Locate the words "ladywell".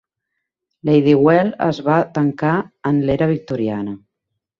0.87-1.51